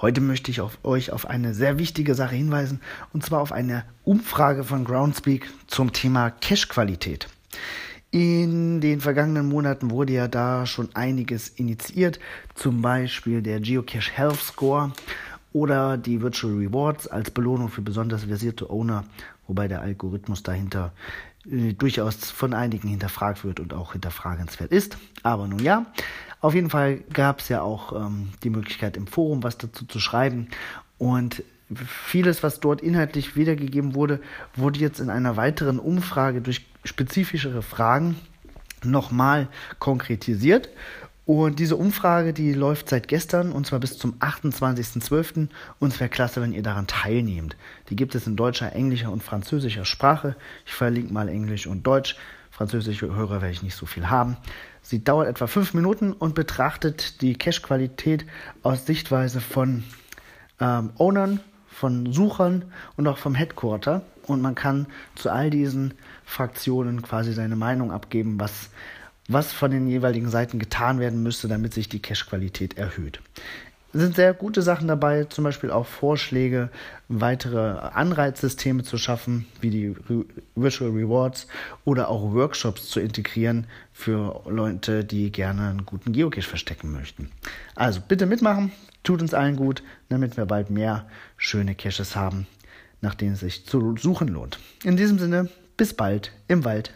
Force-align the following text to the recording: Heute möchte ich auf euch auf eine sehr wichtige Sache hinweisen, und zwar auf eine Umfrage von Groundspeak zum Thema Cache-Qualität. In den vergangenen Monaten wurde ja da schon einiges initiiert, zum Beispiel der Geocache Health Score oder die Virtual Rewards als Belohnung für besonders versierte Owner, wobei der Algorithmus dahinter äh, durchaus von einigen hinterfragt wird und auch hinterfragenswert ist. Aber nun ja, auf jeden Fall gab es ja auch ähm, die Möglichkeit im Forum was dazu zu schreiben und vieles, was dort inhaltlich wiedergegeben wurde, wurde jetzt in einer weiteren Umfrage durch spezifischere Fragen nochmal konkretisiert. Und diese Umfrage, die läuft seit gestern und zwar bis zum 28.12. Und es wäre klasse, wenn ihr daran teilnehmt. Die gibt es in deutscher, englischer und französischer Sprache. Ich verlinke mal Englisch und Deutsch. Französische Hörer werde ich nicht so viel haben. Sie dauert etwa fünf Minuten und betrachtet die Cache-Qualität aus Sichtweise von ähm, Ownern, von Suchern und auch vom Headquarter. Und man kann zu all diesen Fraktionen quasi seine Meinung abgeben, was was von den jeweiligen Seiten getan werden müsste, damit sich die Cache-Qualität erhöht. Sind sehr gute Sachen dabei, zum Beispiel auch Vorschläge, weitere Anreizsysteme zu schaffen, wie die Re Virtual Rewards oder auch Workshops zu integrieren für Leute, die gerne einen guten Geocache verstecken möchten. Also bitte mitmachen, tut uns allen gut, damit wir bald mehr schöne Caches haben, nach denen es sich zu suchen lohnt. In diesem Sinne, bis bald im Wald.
Heute 0.00 0.22
möchte 0.22 0.50
ich 0.50 0.62
auf 0.62 0.78
euch 0.82 1.12
auf 1.12 1.28
eine 1.28 1.52
sehr 1.52 1.78
wichtige 1.78 2.14
Sache 2.14 2.34
hinweisen, 2.34 2.80
und 3.12 3.22
zwar 3.22 3.40
auf 3.40 3.52
eine 3.52 3.84
Umfrage 4.02 4.64
von 4.64 4.84
Groundspeak 4.84 5.52
zum 5.66 5.92
Thema 5.92 6.30
Cache-Qualität. 6.30 7.28
In 8.10 8.80
den 8.80 9.02
vergangenen 9.02 9.46
Monaten 9.46 9.90
wurde 9.90 10.14
ja 10.14 10.26
da 10.26 10.64
schon 10.64 10.88
einiges 10.94 11.48
initiiert, 11.48 12.18
zum 12.54 12.80
Beispiel 12.80 13.42
der 13.42 13.60
Geocache 13.60 14.10
Health 14.12 14.40
Score 14.40 14.92
oder 15.52 15.98
die 15.98 16.22
Virtual 16.22 16.54
Rewards 16.54 17.06
als 17.06 17.30
Belohnung 17.30 17.68
für 17.68 17.82
besonders 17.82 18.24
versierte 18.24 18.70
Owner, 18.70 19.04
wobei 19.46 19.68
der 19.68 19.82
Algorithmus 19.82 20.42
dahinter 20.42 20.92
äh, 21.48 21.74
durchaus 21.74 22.16
von 22.30 22.54
einigen 22.54 22.88
hinterfragt 22.88 23.44
wird 23.44 23.60
und 23.60 23.74
auch 23.74 23.92
hinterfragenswert 23.92 24.72
ist. 24.72 24.96
Aber 25.22 25.46
nun 25.46 25.60
ja, 25.60 25.86
auf 26.40 26.54
jeden 26.54 26.70
Fall 26.70 26.98
gab 27.12 27.40
es 27.40 27.48
ja 27.48 27.62
auch 27.62 27.92
ähm, 27.92 28.30
die 28.42 28.50
Möglichkeit 28.50 28.96
im 28.96 29.06
Forum 29.06 29.42
was 29.42 29.58
dazu 29.58 29.84
zu 29.84 30.00
schreiben 30.00 30.48
und 30.98 31.42
vieles, 32.06 32.42
was 32.42 32.60
dort 32.60 32.80
inhaltlich 32.80 33.36
wiedergegeben 33.36 33.94
wurde, 33.94 34.20
wurde 34.56 34.80
jetzt 34.80 35.00
in 35.00 35.10
einer 35.10 35.36
weiteren 35.36 35.78
Umfrage 35.78 36.40
durch 36.40 36.66
spezifischere 36.84 37.62
Fragen 37.62 38.16
nochmal 38.84 39.48
konkretisiert. 39.78 40.68
Und 41.26 41.60
diese 41.60 41.76
Umfrage, 41.76 42.32
die 42.32 42.52
läuft 42.54 42.88
seit 42.88 43.06
gestern 43.06 43.52
und 43.52 43.66
zwar 43.66 43.78
bis 43.78 43.98
zum 43.98 44.14
28.12. 44.14 45.48
Und 45.78 45.92
es 45.92 46.00
wäre 46.00 46.10
klasse, 46.10 46.40
wenn 46.42 46.52
ihr 46.52 46.62
daran 46.62 46.88
teilnehmt. 46.88 47.56
Die 47.88 47.94
gibt 47.94 48.16
es 48.16 48.26
in 48.26 48.34
deutscher, 48.34 48.74
englischer 48.74 49.12
und 49.12 49.22
französischer 49.22 49.84
Sprache. 49.84 50.34
Ich 50.66 50.72
verlinke 50.72 51.12
mal 51.12 51.28
Englisch 51.28 51.68
und 51.68 51.86
Deutsch. 51.86 52.16
Französische 52.50 53.14
Hörer 53.14 53.40
werde 53.40 53.52
ich 53.52 53.62
nicht 53.62 53.76
so 53.76 53.86
viel 53.86 54.10
haben. 54.10 54.36
Sie 54.82 55.02
dauert 55.02 55.28
etwa 55.28 55.46
fünf 55.46 55.74
Minuten 55.74 56.12
und 56.12 56.34
betrachtet 56.34 57.22
die 57.22 57.34
Cache-Qualität 57.34 58.26
aus 58.62 58.86
Sichtweise 58.86 59.40
von 59.40 59.84
ähm, 60.60 60.90
Ownern, 60.98 61.40
von 61.68 62.12
Suchern 62.12 62.64
und 62.96 63.06
auch 63.06 63.18
vom 63.18 63.34
Headquarter. 63.34 64.02
Und 64.26 64.42
man 64.42 64.54
kann 64.54 64.86
zu 65.14 65.30
all 65.30 65.50
diesen 65.50 65.94
Fraktionen 66.24 67.02
quasi 67.02 67.32
seine 67.32 67.56
Meinung 67.56 67.92
abgeben, 67.92 68.38
was 68.38 68.70
was 69.32 69.52
von 69.52 69.70
den 69.70 69.86
jeweiligen 69.86 70.28
Seiten 70.28 70.58
getan 70.58 70.98
werden 70.98 71.22
müsste, 71.22 71.46
damit 71.46 71.72
sich 71.72 71.88
die 71.88 72.02
Cache-Qualität 72.02 72.76
erhöht. 72.76 73.20
Sind 73.92 74.14
sehr 74.14 74.34
gute 74.34 74.62
Sachen 74.62 74.86
dabei, 74.86 75.24
zum 75.24 75.42
Beispiel 75.42 75.72
auch 75.72 75.86
Vorschläge, 75.86 76.70
weitere 77.08 77.58
Anreizsysteme 77.58 78.84
zu 78.84 78.98
schaffen, 78.98 79.46
wie 79.60 79.70
die 79.70 79.88
Re 80.08 80.24
Virtual 80.54 80.90
Rewards 80.90 81.48
oder 81.84 82.08
auch 82.08 82.32
Workshops 82.32 82.88
zu 82.88 83.00
integrieren 83.00 83.66
für 83.92 84.42
Leute, 84.48 85.04
die 85.04 85.32
gerne 85.32 85.70
einen 85.70 85.86
guten 85.86 86.12
Geocache 86.12 86.48
verstecken 86.48 86.92
möchten. 86.92 87.32
Also 87.74 88.00
bitte 88.06 88.26
mitmachen, 88.26 88.70
tut 89.02 89.22
uns 89.22 89.34
allen 89.34 89.56
gut, 89.56 89.82
damit 90.08 90.36
wir 90.36 90.46
bald 90.46 90.70
mehr 90.70 91.06
schöne 91.36 91.74
Caches 91.74 92.14
haben, 92.14 92.46
nach 93.00 93.16
denen 93.16 93.32
es 93.32 93.40
sich 93.40 93.66
zu 93.66 93.96
suchen 93.96 94.28
lohnt. 94.28 94.60
In 94.84 94.96
diesem 94.96 95.18
Sinne, 95.18 95.48
bis 95.76 95.94
bald 95.94 96.30
im 96.46 96.64
Wald. 96.64 96.92